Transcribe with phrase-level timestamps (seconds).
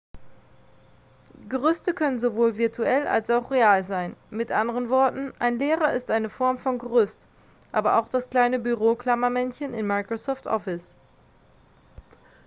[1.47, 6.31] gerüste können sowohl virtuell als auch real sein mit anderen worten ein lehrer ist eine
[6.31, 7.27] form von gerüst
[7.71, 10.95] aber auch das kleine büroklammermännchen in microsoft office